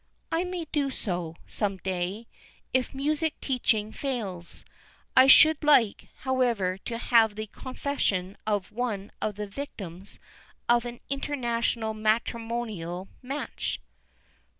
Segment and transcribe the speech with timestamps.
[0.31, 2.25] "I may do so, some day,
[2.73, 4.65] if music teaching fails.
[5.15, 10.19] I should like, however, to have the confession of one of the victims
[10.67, 13.79] of an international matrimonial match."